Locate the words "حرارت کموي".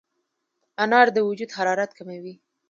1.57-2.35